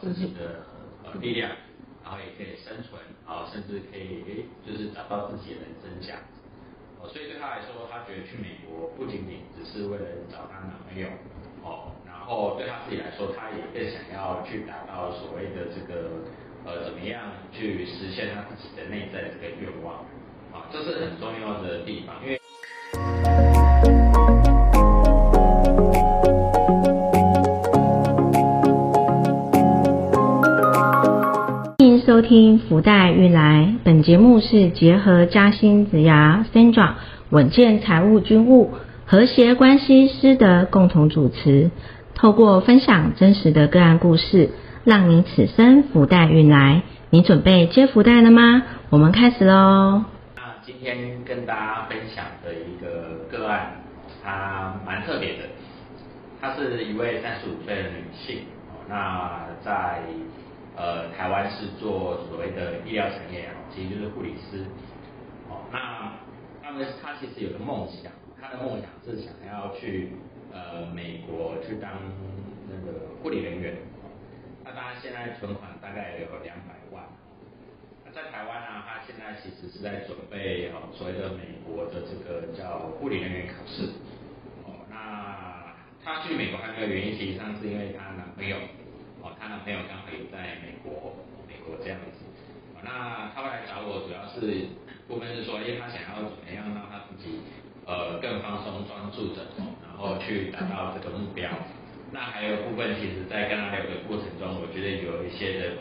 [0.00, 0.64] 自己的
[1.04, 1.52] 呃力量，
[2.02, 6.40] 然后也可以生存，然后甚至可以诶就是找到自己的人生价值。
[7.00, 10.04] 哦，所以对他来说，他觉得去美国不仅仅只是为了。
[10.30, 11.08] 找他男朋友，
[11.64, 16.22] 哦，然后对他自己来说，他也更想要去达到所谓的这个
[16.64, 20.04] 呃怎么样去实现他自己的内在这个愿望，
[20.52, 23.49] 啊，这是很重要的地方，因为。
[32.20, 36.90] 收听福袋运来，本节目是结合嘉兴子牙 Sandra
[37.30, 38.74] 稳健财务军务
[39.06, 41.70] 和谐关系师的共同主持，
[42.14, 44.50] 透过分享真实的个案故事，
[44.84, 46.82] 让你此生福袋运来。
[47.08, 48.64] 你准备接福袋了吗？
[48.90, 50.04] 我们开始喽。
[50.36, 53.80] 那今天跟大家分享的一个个案，
[54.22, 55.44] 它蛮特别的，
[56.38, 58.40] 她是一位三十五岁的女性，
[58.90, 60.02] 那在。
[60.76, 64.64] 呃，台湾是做所谓的医疗产业啊，其实就是护理师。
[65.50, 66.16] 哦，那
[66.62, 70.12] 他们他其实有个梦想，他的梦想是想要去
[70.52, 71.90] 呃美国去当
[72.70, 73.76] 那个护理人员。
[74.64, 77.04] 那当然现在存款大概有两百万。
[78.06, 83.84] 那在台湾呢，他现在其实是在准备哦所谓的美国的这个叫护理人员考试。
[84.64, 88.56] 哦，那他去美国还有一个原因，实际上是因为她男朋友。
[89.64, 91.16] 朋友刚好也在美国，
[91.46, 92.24] 美国这样子。
[92.82, 94.66] 那他会来找我，主要是
[95.06, 97.40] 部分是说，因为他想要怎么样让他自己
[97.86, 99.44] 呃更放松、专注的，
[99.84, 101.50] 然后去达到这个目标。
[102.10, 105.76] 那还有部分，其实在跟他聊的过程中，我觉得有一些的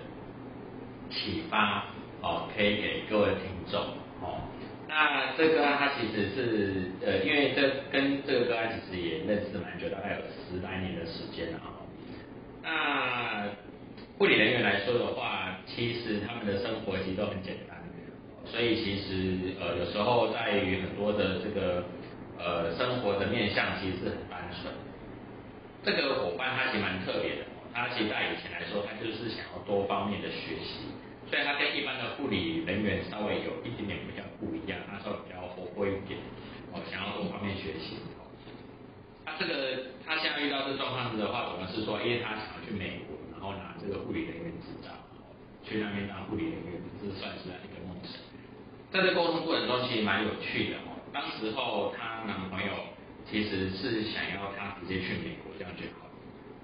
[1.09, 1.85] 启发
[2.21, 3.79] 哦，可以给各位听众
[4.21, 4.43] 哦。
[4.87, 11.61] 那这个他其实是呃，因为这跟这个个案其实也认识蛮久，大概有十来年的时间了。
[12.61, 13.47] 那
[14.19, 17.79] 护理人员来说的话，其实他们的生活其实都很简单，
[18.43, 21.85] 所以其实呃有时候在于很多的这个
[22.37, 24.67] 呃生活的面向其实是很单纯。
[25.85, 30.91] 这个伙伴他其实蛮特别的，他其实在以前来说，他就是想要多方面的学习，
[31.31, 36.19] 所以他跟一般的护理人员稍微有一点点比较不一样，他稍微比较活泼一点，
[36.75, 37.95] 哦，想要多方面学习。
[39.23, 43.15] 他这个他现在遇到这状况子的话，我们是说，因为他想要去美国，
[43.49, 44.93] 后拿这个护理人员执照，
[45.65, 48.21] 去那边当护理人员，这算是一个梦想。
[48.93, 51.01] 在这沟通过程中，其实蛮有趣的哦。
[51.11, 52.73] 当时候她男朋友
[53.25, 56.05] 其实是想要她直接去美国，这样就好。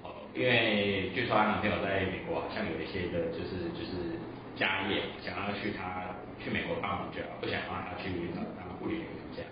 [0.06, 4.22] 哦，因为据说她男朋友在美国好像有一些的，就是就是
[4.56, 9.50] 家业，想要去他去美国帮忙就好，不想让他去找当护理人员这样。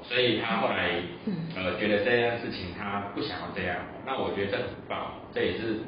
[0.00, 1.02] 所以他后来
[1.56, 5.80] 呃觉得这件事情他不想要这样，那我觉得这很棒，这也是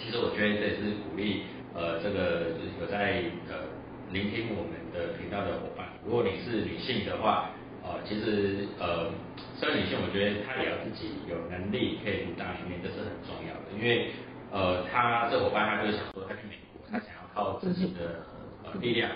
[0.00, 1.44] 其实我觉得这也是鼓励
[1.74, 3.68] 呃这个有在呃
[4.10, 7.52] 聆听我们的频道的伙伴，如果你是女性的话，
[7.84, 9.12] 呃其实呃
[9.60, 14.10] 身为女性，我觉得她也要自己有能力可以独当一面，这是很重要的，因为
[14.50, 18.24] 呃她这伙伴她就是想说她去美国，她想要靠自己的
[18.64, 19.10] 呃力量。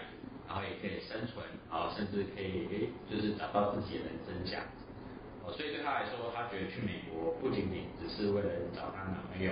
[0.47, 4.87] 然后也可以生存，啊甚至可以诶，就是找到自己的人生价值。
[5.43, 9.51] 哦，所以对她来说，她觉得去美国不仅仅只是为了找她男朋友，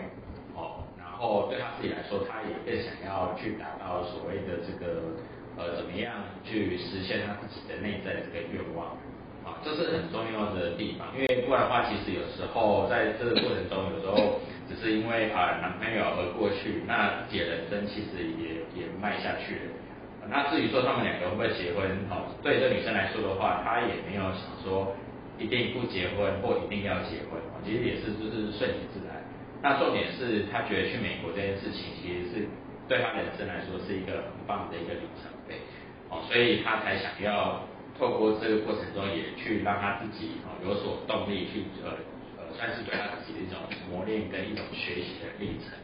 [0.55, 0.87] 哦，
[1.23, 5.15] 后对他自己来说，他也更想要去达到所谓的这个
[5.55, 6.11] 呃怎么样
[6.43, 8.99] 去实现他自己的内在这个愿望。
[9.43, 14.39] 啊，这是很重要的地方，因为不然的话，其实有时候在这个过程中，有时候
[14.71, 20.27] 只是因为啊男朋友而过去，那自己的人生其实也也迈下去了。
[20.31, 24.95] 那至于说他们两个会不会结婚，哦，对这女生来说的话，她也没有想说
[25.37, 27.35] 一定不结婚或一定要结婚，
[27.67, 29.19] 其实也是就是顺其自然。
[29.63, 32.49] 那重点是她觉得去美国这件事情，其实是
[32.89, 35.55] 对她人生来说是一个很棒的一个里程碑，
[36.11, 37.63] 哦，所以她才想要
[37.97, 41.95] 透过这个过程中也去让她自己哦有所动力去呃
[42.37, 43.57] 呃算是对她自己的一种
[43.89, 45.79] 磨练跟一种学习的历程。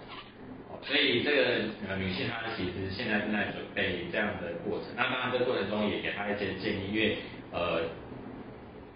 [0.69, 7.19] 哦所以这个呃女性她其实现在正在准备这样的过程，那当然这过程中也给她一些建议，因为
[7.53, 7.83] 呃，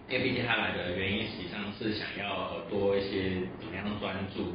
[0.07, 4.53] 因为毕竟她来的原因实际上是想要多一些怎么样专注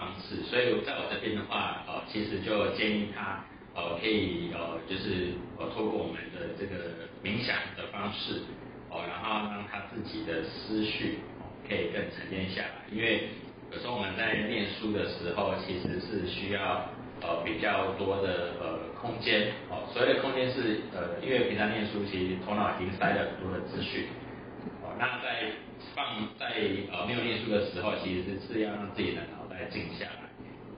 [0.00, 3.44] 方式，所以在我这边的话，呃，其实就建议他
[3.76, 8.40] 呃可以呃就是呃透过我们的这个冥想的方式，
[8.88, 11.18] 哦，然后让他自己的思绪
[11.68, 13.28] 可以更沉淀下来，因为。
[13.72, 16.90] 有时候我们在念书的时候，其实是需要
[17.22, 19.86] 呃比较多的呃空间哦。
[19.94, 24.08] 所谓的空间是呃，因为平常念书其实头脑已经塞了很多的资讯
[24.82, 24.90] 哦。
[24.98, 25.52] 那在
[25.94, 26.50] 放在
[26.90, 30.30] 呃没有念书的时候，其实是是要让自己的脑静下来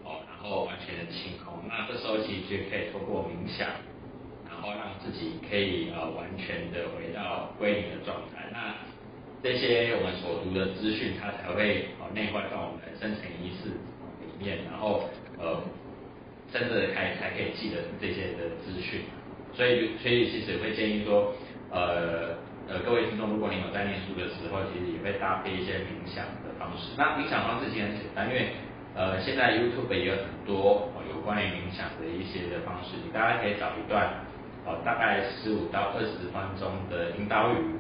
[0.03, 3.69] 哦，然后完全的清空那这时候其实可以透过冥想，
[4.49, 8.51] 然后让自己可以呃完全的回到归零的状态。
[8.53, 8.75] 那
[9.43, 13.71] 这些我们所读的资讯，它才会哦内化到我们的深层意识
[14.23, 15.09] 里面，然后
[15.39, 15.63] 呃
[16.53, 19.03] 真的开才可以记得这些的资讯。
[19.55, 21.35] 所以所以其实会建议说，
[21.71, 22.37] 呃
[22.69, 26.95] 呃各位听众，如果你有在念书的时候，其实也会搭配一些冥想的方式。
[26.97, 28.49] 那冥想方式其实很简单，因为
[28.95, 34.09] 呃现在 YouTube 也有很多有关于冥想的一些的方式，你大家可以找一段
[34.67, 37.79] 哦大概十五到二十分钟的引导语，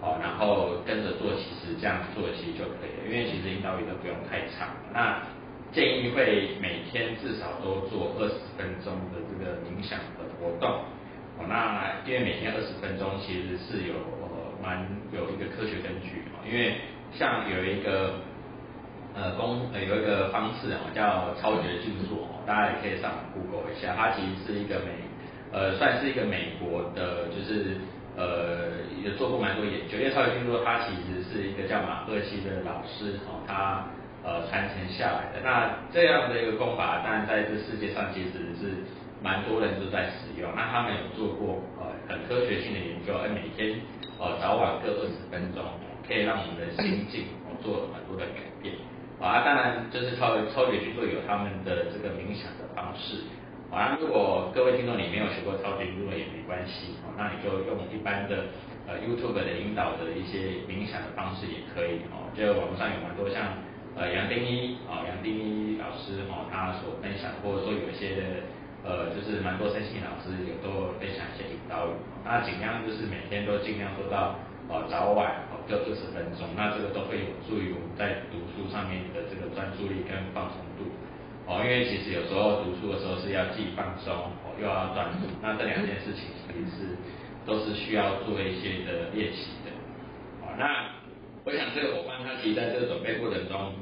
[0.00, 4.68] 哦然后跟着做，其实这样做其实就可以了，因为其实引导语都不用太长。
[4.92, 5.20] 那
[5.72, 10.84] 建议会每天至少都做二十分钟的这个冥想的活动。
[11.38, 16.76] 哦那因为每天二十分钟其实是有呃蛮有一个科学根据哦，因为
[17.10, 18.20] 像有一个
[19.14, 24.92] 呃公呃有一个方式哦叫超觉静坐哦，大家也可以上 Google 一下，它其实是一个美
[25.52, 27.76] 呃算是一个美国的，就是
[28.16, 33.84] 呃也做过蛮多研究，因为超觉静坐它其实是一个叫马赫西的老师哦，他
[34.24, 38.84] 呃传承下来的，那这样的一个功法，当然在这世界上其实是。
[39.22, 43.78] 蛮多人都在使用，那他们有做过呃很科学性的研究，而每天
[44.18, 45.62] 呃早晚各二十分钟，
[46.04, 48.74] 可以让我们的心境哦做很多的改变。
[49.22, 53.22] 啊，当然就是超超觉静坐有他们的这个冥想的方式。
[53.70, 58.50] 啊，如果各位听众你没有学过超觉静坐也没关系，哦，那你就用一般的
[58.90, 62.26] 呃 YouTube 的引导的一些冥想的方式也可以哦。
[62.34, 63.54] 就网上有蛮多像
[63.94, 68.42] 呃杨定一啊杨定一老师哦他所分享，或者说有一些。
[68.82, 74.34] 呃，就是蛮多身心老师有都分享一些引导语，那尽量就是每天都尽量做到
[74.68, 80.90] 呃早晚哦各二十分钟，那这个都会有助于我们在读书上面的这个专注力跟放松度
[81.46, 84.12] 哦，因为其实有时候读书的时候是要既放松
[84.44, 86.96] 哦又要专注，那这两件事情其实是
[87.44, 89.70] 都是需要做一些的练习的
[90.42, 90.94] 哦，那
[91.44, 93.72] 我想这个伙伴他其实在这个准备过程中。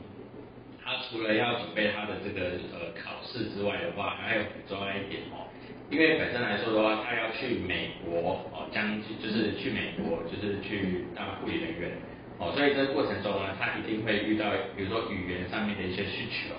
[0.83, 5.47] 他除了要准备他的这个呃考试之外的话，还有很重要一点哦，
[5.90, 11.90] 因为本身来说的话，他要去美国哦，将就是去美国就是去当护理人员
[12.38, 14.46] 哦，所以这个过程中呢，他一定会遇到
[14.76, 16.54] 比如说语言上面的一些需求，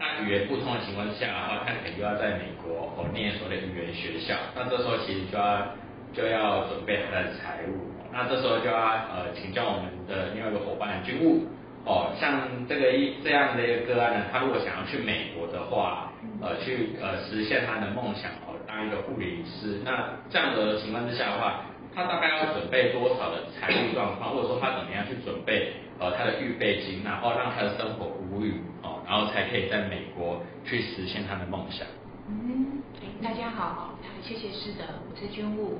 [0.00, 5.76] 那语言不通的情况下的话，他肯定要在美国哦念所谓的语言学校，那这时候其实就要
[6.16, 8.80] 就要准备他的财务，那这时候就要
[9.12, 11.44] 呃请教我们的另外一个伙伴军务。
[11.82, 16.12] 哦，像这个一这样的一个个案呢，他如果想要去美国的话，
[16.42, 18.52] 呃，去呃实现他的梦想哦，
[18.84, 21.62] 一个护理师，那这样的情况之下的话，
[21.94, 31.86] 他大概要准备多少的财务状况，或者说他怎么样去准备呃他的预备金，然后让他的生活无虞哦，然后才可以在美国去实现他的梦想。
[32.28, 32.82] 嗯，
[33.22, 35.78] 大家好，谢谢师的，我是军务。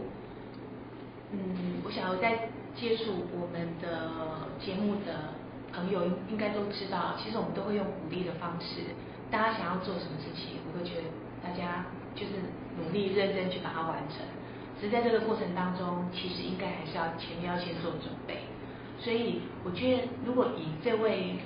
[1.32, 4.10] 嗯，我想要在接触我们的
[4.58, 5.40] 节目的。
[5.72, 8.82] 朋友应该都知道，其实我们都会用鼓励的方式。
[9.30, 11.02] 大家想要做什么事情，我会觉得
[11.40, 12.32] 大家就是
[12.78, 14.18] 努力认真去把它完成。
[14.80, 18.38] 只是在这个过程当中，其实应该还是要前面要先做准备。
[18.98, 21.36] 所以我觉得，如果以这位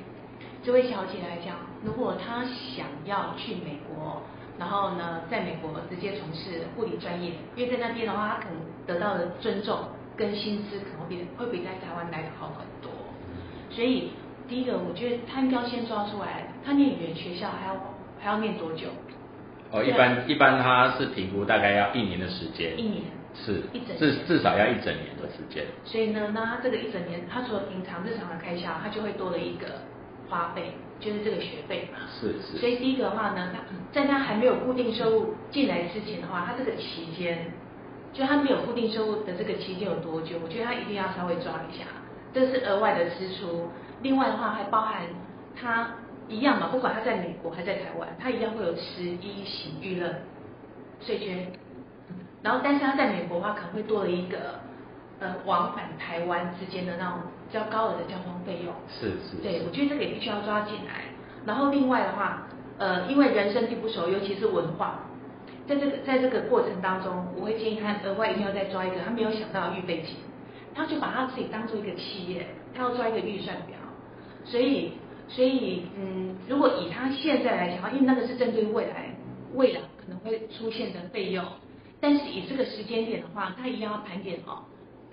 [0.62, 4.22] 这位小姐来讲，如果她想要去美国，
[4.58, 9.80] 然后呢，在美国直接从事护理专业，因为在那边的话，她可能得到的尊重
[10.16, 12.90] 跟薪资可能会比会比在台湾来的好很多。
[13.70, 14.10] 所以，
[14.48, 17.76] 第一个，我觉得她应该先抓出来，她念语言学校还要
[18.20, 18.88] 还要念多久？
[19.74, 22.78] 哦，一般一般他是评估大概要一年的时间。
[22.78, 23.02] 一年。
[23.34, 23.60] 是。
[23.72, 23.98] 一整。
[23.98, 25.64] 至至少要一整年的时间。
[25.84, 29.66] 所以呢，那他这个一整年，他除了平常日常的开销，他就会多了一个
[30.30, 31.98] 花费，就是这个学费嘛。
[32.08, 32.56] 是是。
[32.58, 33.58] 所以第一个的话呢，他
[33.90, 37.50] 在他还没有固定收入进来之前的话，他这个期间，
[38.12, 40.36] 就他没有固定收入的这个期间有多久？
[40.40, 41.84] 我觉得他一定要稍微抓一下。
[42.32, 43.68] 这是额外的支出，
[44.02, 45.02] 另外的话还包含
[45.60, 45.90] 他
[46.28, 50.14] 一样嘛，不管他在美国还在台湾，他一样会有吃衣行娱乐
[51.00, 51.46] 税捐，
[52.42, 54.60] 然后但是他在美国的话可能会多了一个
[55.20, 57.18] 呃往返台湾之间的那种
[57.52, 61.04] 较高额的交通费用，是是，对我觉得这个也必须要抓进来，
[61.44, 62.46] 然后另外的话，
[62.78, 65.00] 呃因为人生地不熟，尤其是文化，
[65.66, 70.16] 在这个在这个过程当中，我会建议他额外一定要再抓一个他没有想到的预备金。
[70.76, 73.76] 他就把他自己当做一个企业，他要抓一个预算表，
[74.44, 74.94] 所以，
[75.28, 79.14] 所以，嗯，如果以他现在来讲，因为那个是针对未来，
[79.54, 81.44] 未来可能会出现的费用，
[82.00, 84.64] 但是以这个时间点的话，他一样要盘点哦，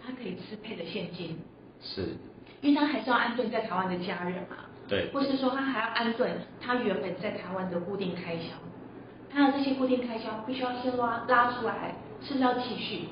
[0.03, 1.39] 他可以支配的现金，
[1.81, 2.17] 是，
[2.61, 8.53] 因为他还是要安顿在台湾的家人嘛，对，或是说他还要安顿他原本在台湾的固定开销，
[9.31, 13.07] 他的这些固定开销必须要先拉拉出来，是不是要继续？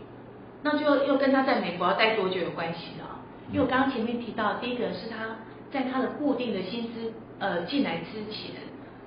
[0.61, 3.21] 那就又跟他在美国要待多久有关系了。
[3.51, 5.37] 因为我刚刚前面提到，第一个是他
[5.71, 8.55] 在他的固定的薪资呃进来之前，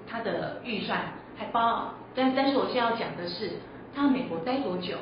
[0.08, 1.00] 他的预算
[1.36, 3.50] 还包，但但是我现在要讲的是
[3.94, 4.96] 他美国待多久，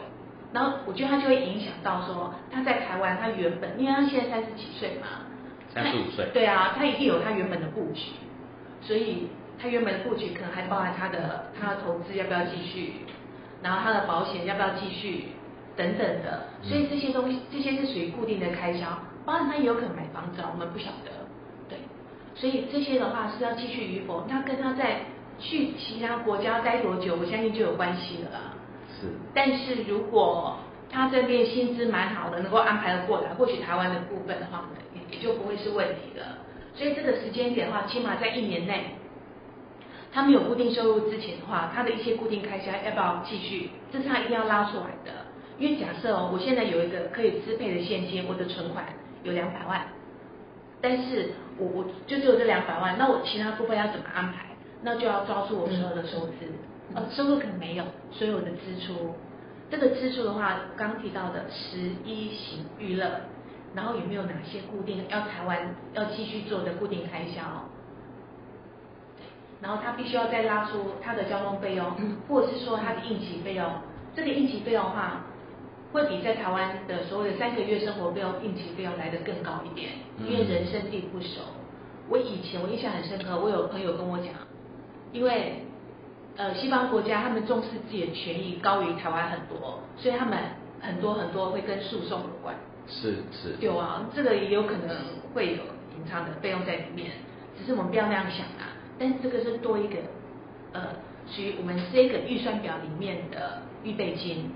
[0.52, 5.06] 然后我觉得他就会影响到说他在台湾他原本，因为他现在三十几岁嘛，
[5.72, 8.12] 三十五岁，对啊，他一定有他原本的布局，
[8.80, 9.28] 所以
[9.60, 12.94] 他原本的布局可能还包含他的他的投资要不要继续，
[13.62, 15.26] 然后他的保险要不要继续
[15.76, 18.86] 等等的，所以这些东西这些是属于固定的开销。
[19.26, 21.19] 包含，他也有可能买房子啊，我们不晓得，对，
[22.40, 25.02] 所以这些的话是要继续与否，那跟他在
[25.38, 28.54] 去其他国家待多久，我相信就有关系了啦。
[28.98, 29.08] 是。
[29.34, 30.56] 但是如果
[30.88, 36.38] 他这边薪资蛮好的，能够安排的过来，或许台湾的部分的话，也也就不会是问题了。
[36.74, 38.96] 所以这个时间点的话，起码在一年内，
[40.10, 45.26] 他没有固定收入之前的话，他的一些固定开销要不要继续，这是他一定要拉出来的。
[45.58, 48.86] 因为假设哦，我现在有一个可以支配的现金，我的存款。
[49.22, 49.82] 有两百万，
[50.82, 54.46] 但是我我就只有这两百万，那我其他部分要怎么安排？
[54.82, 56.50] 那就要抓住我所有的收支，
[56.94, 59.14] 呃，收入可能没有，所以我的支出，
[59.70, 63.20] 这个支出的话，刚提到的十一型娱乐，
[63.74, 67.42] 然后有没有哪些固定要台湾要继续做的固定开销？
[69.60, 71.92] 然后他必须要再拉出他的交通费用，
[72.26, 73.70] 或者是说他的应急费用，
[74.16, 75.26] 这个应急费用的话。
[75.92, 79.90] 会比在台湾的所谓的三个月生活费用、应急费用来的更高一点，
[80.24, 81.40] 因为人生地不熟。
[82.08, 84.28] 我以前我印象很深刻，我有朋友跟我讲，
[85.12, 85.64] 因为
[86.36, 90.38] 呃西方国家他们重视自己的权益高于台湾很多，所以他们
[90.80, 92.54] 很多很多会跟诉讼有关。
[92.86, 93.56] 是是。
[93.60, 94.96] 有啊，这个也有可能
[95.34, 95.62] 会有
[95.96, 97.10] 隐藏的费用在里面，
[97.58, 98.74] 只是我们不要那样想啊。
[98.98, 99.96] 但是这个是多一个
[100.72, 100.82] 呃
[101.26, 104.50] 属于我们这个预算表里面的预备金。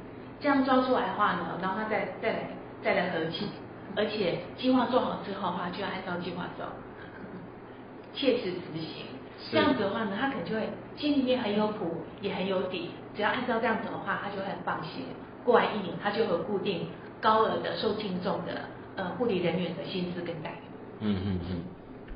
[0.44, 2.38] 这样抓出来的话呢，然后他再再来
[2.82, 3.48] 再来合计，
[3.96, 6.64] 而且计划做好之后的话，就要按照计划走，
[8.12, 9.06] 切实执行。
[9.50, 12.90] 这样子的话呢，他可能就会心里面很有谱，也很有底。
[13.16, 15.06] 只要按照这样子的话，他就会很放心。
[15.46, 16.88] 过完一年，他就有固定
[17.22, 20.64] 高额的受敬重的呃护理人员的薪资跟待遇。
[21.00, 21.56] 嗯嗯嗯。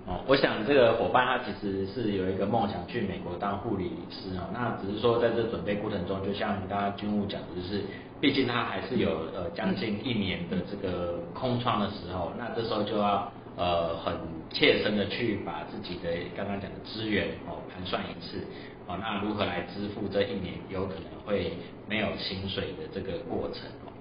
[0.06, 7.82] 哦，我想这个伙伴他其实是有一个梦想去美国当护理师哦，那只是说在这准备过程中，就像刚刚军务讲的，就是。
[8.20, 14.12] 毕竟他还是有呃将近一年的这个空窗的时候，那这时候就要呃很
[14.50, 18.44] 切身的去把自己的刚刚讲的资源哦盘算一次，
[18.86, 21.52] 哦那如何来支付这一年有可能会
[21.88, 23.92] 没有薪水的这个过程哦。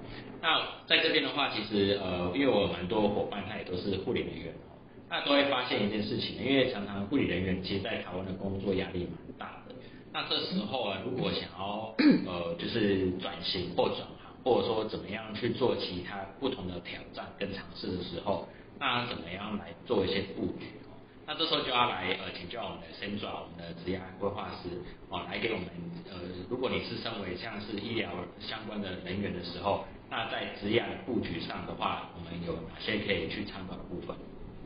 [0.42, 4.74] 那在这边的话，其实呃因为我蛮多伙伴他也都是护理人员哦，
[5.10, 9.76] 那都会发现一件事情，因为常常护理人员其实在台湾的工作压力蛮大的。
[10.18, 11.94] 那这时候啊，如果想要
[12.26, 18.48] 呃，就是转型或转行，或者说怎么样去做其他不同的挑战跟尝试的时候，
[18.80, 20.98] 那怎么样来做一些布局哦？
[21.28, 25.68] 那这时候就要来呃请教我们的 Sandra，我们的职业规划师哦，来给我们
[26.10, 26.18] 呃，
[26.50, 28.10] 如果你是身为像是医疗
[28.40, 34.18] 相关的人员的时候，那在职业布局上的话，我们有哪些可以去参考的部分？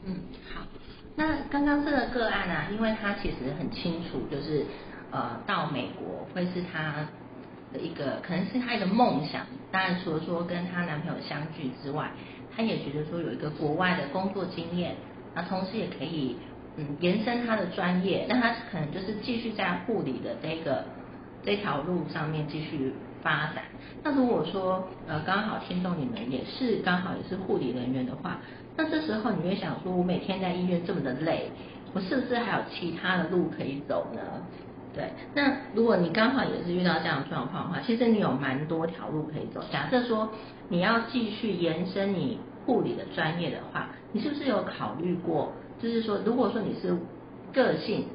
[0.06, 0.16] 嗯，
[0.56, 0.62] 好。
[1.18, 4.66] 那刚刚这个个案啊，因为他其实很清楚，就是。
[5.12, 7.06] 呃，到美国会是她
[7.74, 9.46] 的一个，可能是她的梦想。
[9.72, 12.12] 当然，除了说跟她男朋友相聚之外，
[12.56, 14.96] 她也觉得说有一个国外的工作经验，
[15.36, 16.38] 那同时也可以
[16.78, 18.26] 嗯延伸她的专业。
[18.30, 20.86] 那她可能就是继续在护理的这个
[21.44, 23.64] 这条路上面继续发展。
[24.04, 28.38] 那如果说呃刚好听众你们也是刚好也是护理人员的话，
[28.76, 31.52] 那这时候你会想说，我每天在医院这么的累，
[31.94, 34.22] 我是不是还有其他的路可以走呢？
[34.94, 39.64] 对，那如果你刚好也是遇到这样状况的话，其实你有蛮多条路可以走。
[39.72, 40.30] 假设说
[40.68, 45.54] 你要继续延伸你护理的专业的话，你是不是有考虑过？
[45.82, 46.98] 就是说，如果说你是
[47.54, 48.06] 个性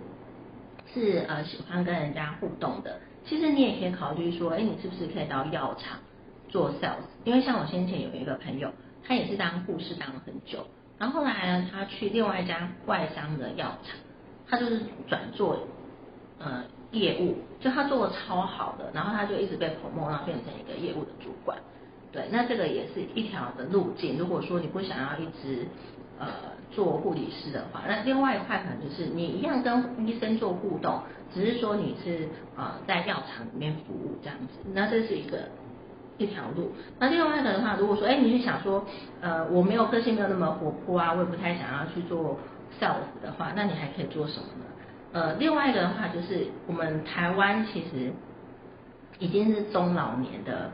[0.93, 5.99] 是呃喜欢跟人家互动的，其实你也可以考虑说，哎，你是不是可以到药厂
[6.51, 7.09] 做 sales？
[7.25, 8.71] 因为像我先前有一个朋友，
[9.03, 10.67] 他也是当护士当了很久，
[10.99, 13.97] 然后后来呢，他去另外一家外商的药厂，
[14.47, 15.59] 他就是转做。
[16.39, 16.63] 呃，
[16.93, 21.59] 业务就他做的超好的，然后他就一直被 promote，然后变成一个业务的主管。
[22.13, 24.19] 对，那这个也是一条的路径。
[24.19, 25.67] 如果说你不想要一直
[26.19, 26.27] 呃
[26.71, 31.01] 做护理师的话，那另外一块可能就是你一样跟医生做互动，
[31.35, 34.59] 只是说你是呃在药厂里面服务这样子。
[34.73, 35.49] 那这是一个
[36.19, 36.73] 一条路。
[36.99, 38.85] 那另外一个的话，如果说哎你是想说
[39.21, 42.39] 呃我没有个性没有那么活泼啊，我也不太想要去做
[42.81, 44.65] sales 的话，那你还可以做什么呢？
[45.17, 48.13] 呃，另外一个的话就是，我们台湾其实
[49.19, 50.71] 已经是中老年的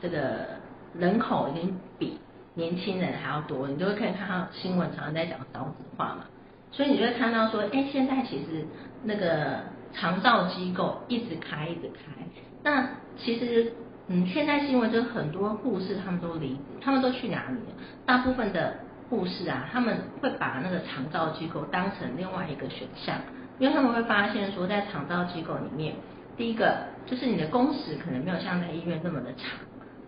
[0.00, 0.46] 这个
[0.94, 2.18] 人口已经比
[2.54, 6.24] 年轻人还要多，你就会可以看到新闻常常在讲少子化嘛，
[6.70, 8.64] 所以你就会看到说，哎，现在其实
[9.04, 9.58] 那个
[9.92, 12.24] 长照机构一直开一直开，
[12.62, 13.74] 那其实
[14.08, 17.74] 嗯，现在新闻就很多护士他们都离，他们都去哪里了？
[18.06, 18.74] 大部分的
[19.10, 23.16] 护士啊，他们会把那个长照机构当成另外一个选项，
[23.62, 25.94] 因为他们会发现说，在肠道机构里面。
[26.36, 29.50] 第一个就是你的工时可能没有像在医院那么的长，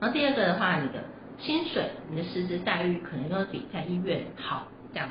[0.00, 1.04] 然后第二个的话，你的
[1.38, 5.08] 薪水、你的实质待遇可能又比在医院好这样。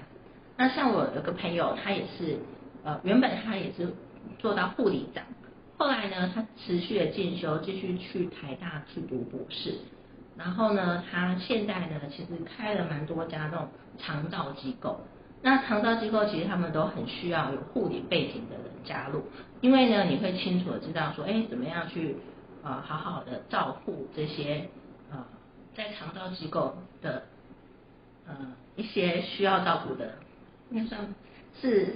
[0.58, 2.38] 那像我有个朋友，他也是
[2.84, 3.94] 呃原本他也是
[4.40, 5.24] 做到护理长，
[5.78, 9.76] 后来呢他持续的进修，继续去台大去读博士，
[10.38, 15.00] 然后呢他现在呢其实开了蛮多家这种肠道机构。
[15.46, 19.24] 那长照机构其实他们都很需要有护理背景的人加入，
[19.60, 22.16] 因为呢，你会清楚的知道说，哎，怎么样去
[22.64, 24.70] 呃好好的照顾这些
[25.12, 25.18] 呃
[25.76, 27.24] 在长照机构的
[28.26, 28.34] 呃
[28.78, 30.14] 一些需要照顾的，
[30.72, 31.14] 应该算
[31.62, 31.94] 是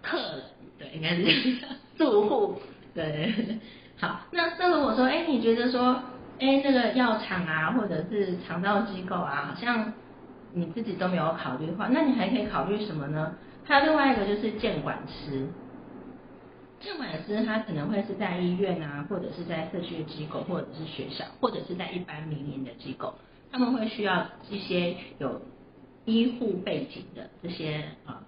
[0.00, 0.42] 客人，
[0.78, 1.58] 对，应该是
[1.98, 2.58] 住户，
[2.94, 3.60] 对。
[4.00, 6.02] 好，那那如果说，哎，你觉得说，
[6.38, 9.92] 哎，这个药厂啊，或者是肠道机构啊，好像。
[10.52, 13.34] 你自己都没有考虑的话，那你还可以考虑什么呢？
[13.64, 15.46] 还有另外一个就是监管师，
[16.80, 23.14] 监管师他可能会是在医院啊，或者是在社区机构，或者是学校，或者是在一般民营的机构，
[23.52, 25.42] 他们会需要一些有
[26.06, 28.22] 医护背景的这些啊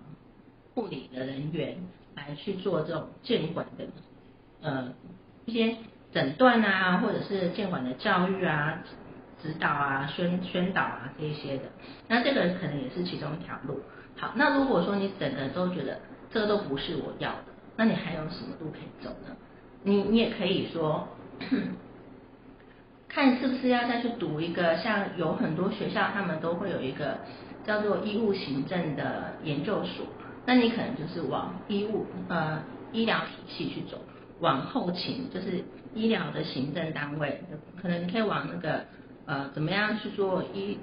[0.75, 1.77] 护理的人员
[2.15, 3.87] 来去做这种监管的
[4.61, 4.93] 呃
[5.47, 5.77] 一些
[6.13, 8.85] 诊断啊，或者是监管的教育啊。
[9.43, 11.65] 指导啊，宣宣导啊，这些的，
[12.09, 13.81] 那这个可能也是其中一条路。
[14.17, 15.99] 好，那如果说你整个都觉得
[16.31, 17.45] 这个都不是我要的，
[17.77, 19.35] 那你还有什么路可以走呢？
[19.83, 21.09] 你你也可以说，
[23.09, 27.19] 看是不是要再去读一个，像有很多学校他们都会有一个
[27.65, 30.07] 叫做医务行政的研究所，
[30.45, 32.63] 那你可能就是往医务呃
[32.93, 33.97] 医疗体系去走，
[34.41, 37.43] 往后勤就是医疗的行政单位，
[37.81, 38.85] 可能你可以往那个。
[39.31, 40.77] 呃，怎么样去做医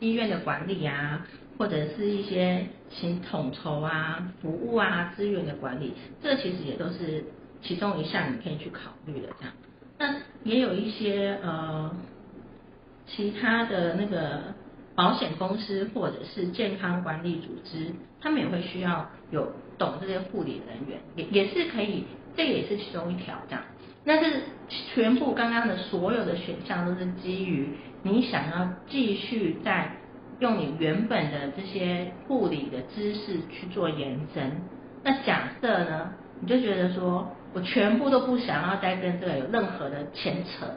[0.00, 1.24] 医院的管理啊，
[1.56, 7.24] 或者是一些请统筹啊、服务啊、资源的管理，这其实也都是
[7.62, 9.28] 其中一项你可以去考虑的。
[9.38, 9.54] 这样，
[9.98, 11.94] 那也有一些呃
[13.06, 14.52] 其他的那个
[14.96, 22.04] 保险公司或者是健康管理组织，他们也会需要有懂这些护理人员，也也是可以，
[22.36, 23.62] 这也是其中一条这样。
[24.02, 27.68] 那是全部刚刚的所有的选项都是基于
[28.02, 29.90] 你想要继续在
[30.38, 34.62] 用你原本的这些护理的知识去做延伸。
[35.02, 40.76] 那假设呢，你就觉得说我全部都不想要再跟这个有任何的牵扯了，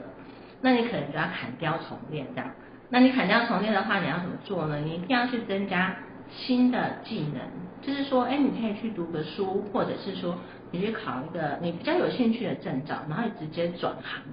[0.61, 2.51] 那你可能就要砍掉重练这样。
[2.89, 4.79] 那你砍掉重练的话，你要怎么做呢？
[4.79, 5.95] 你一定要去增加
[6.29, 7.41] 新的技能，
[7.81, 10.37] 就是说，哎，你可以去读个书，或者是说。
[10.73, 14.23] 你去考一个你比较有兴趣的证照，然后你直接转行。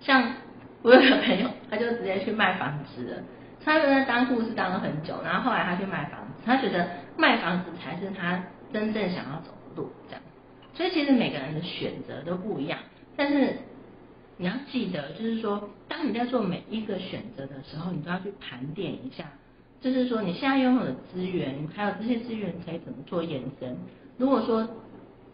[0.00, 0.32] 像
[0.82, 3.22] 我有个朋友，他就直接去卖房子了。
[3.64, 10.22] 他就在当护士当了很久，然后后来他去卖房子，他觉得卖房子才是他真正想要走的路，这样。
[10.74, 12.78] 所以其实每个人的选择都不一样，
[13.16, 13.54] 但是
[14.36, 19.24] 你要记得，就是说，当你在做每一个选择的时候，你都要去盘点一下，
[19.80, 23.76] 就是说你现在拥有的资源，还有这些资源可以怎么做延伸。
[24.18, 24.68] 如果说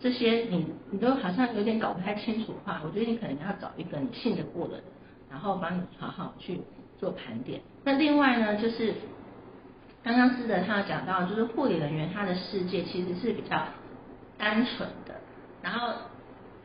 [0.02, 4.84] 这些你你都好像有点搞不太清楚的话，我觉得你可能要找一个你信得过的人，
[5.30, 6.60] 然后帮你好好去
[6.98, 7.60] 做盘点。
[7.84, 8.92] 那另外呢，就是
[10.02, 13.64] 刚刚思德他讲到，就是护理人员他的世界其实是比较
[14.36, 15.14] 单纯的。
[15.62, 15.94] 然后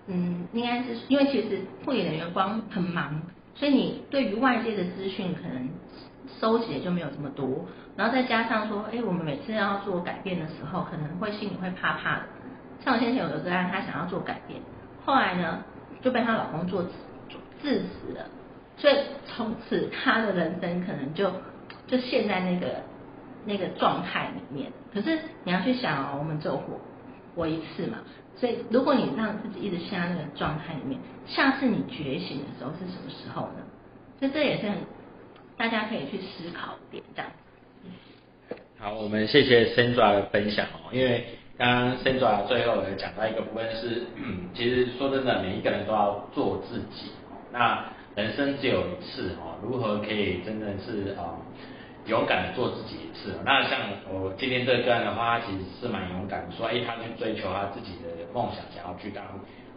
[0.07, 3.21] 嗯，应该是因为其实护理人员光很忙，
[3.53, 5.69] 所以你对于外界的资讯可能
[6.39, 7.65] 收集就没有这么多。
[7.95, 12.23] 然后再加上说，哎，我们每次要做改变的时候，可能会心里会怕怕的。
[12.87, 14.61] 像我先前有个个案，她想要做改变，
[15.03, 15.61] 后来呢
[16.01, 16.81] 就被她老公做
[17.61, 18.25] 致死了，
[18.77, 18.95] 所以
[19.25, 21.29] 从此她的人生可能就
[21.85, 22.81] 就陷在那个
[23.43, 24.71] 那个状态里面。
[24.93, 26.79] 可是你要去想哦，我们只有活
[27.35, 27.97] 活一次嘛，
[28.37, 33.65] 所以如果你让自己一直陷在那个状态里面，下次你觉醒的时候是什么时候呢？
[34.17, 34.77] 所以这也是很
[35.57, 37.29] 大家可以去思考点这样。
[38.79, 41.25] 好，我们谢谢 Sandra 的分享哦，因为。
[41.57, 44.03] 刚刚 Sandra 最后有讲到一个部分是，
[44.53, 47.11] 其实说真的，每一个人都要做自己。
[47.51, 47.83] 那
[48.15, 51.33] 人生只有一次哦，如何可以真的是啊
[52.05, 53.33] 勇敢的做自己一次？
[53.43, 59.23] 那像我今天这个案的话，他其实是蛮勇敢，说哎，他去追求他自己的梦想，想要去当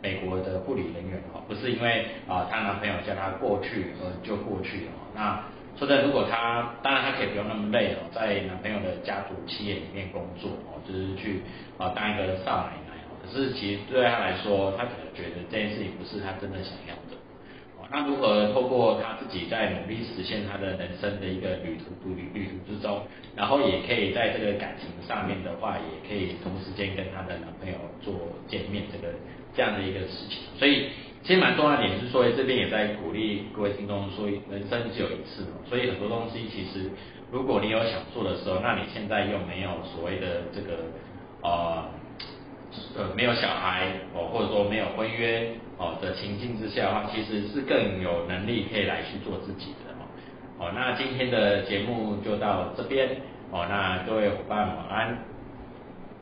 [0.02, 4.92] 美国的护理人员哦，不是因为啊她男朋友叫她过去而就过去哦。
[5.14, 5.40] 那
[5.80, 11.40] 说真的，如果她当然她可以不用那么累哦，在男朋友的家族企业里面工作哦，就是去
[11.78, 13.16] 啊当一个少奶奶哦。
[13.24, 17.16] 可是其实对她来说，她可能觉得这件事情不是她真的想要的
[17.80, 17.88] 哦。
[17.90, 23.00] 那如何透过她自己在努力实现她的人生的一个旅途旅旅途之中，
[23.34, 28.12] 然后也可以在这个感情上面的话，也可以同时间跟她的男朋友做
[28.46, 29.14] 见面这个
[29.56, 30.44] 这样的一个事情。
[30.58, 30.90] 所以
[31.22, 36.90] 其实蛮重要的点是说，这边也在鼓励各位听众说，人生只有一次嘛，所以很多东西其实
[37.30, 40.84] 如果你有想做的时候，那你现在又没有所谓的这个
[41.42, 41.84] 呃。
[42.96, 50.06] 呃，没有小孩哦，或者说没有婚约哦的情境之下的话，其实是更有能力可以来去做自己的哦。
[50.56, 53.08] 哦，那今天的节目就到这边
[53.50, 55.18] 哦，那各位伙伴晚安。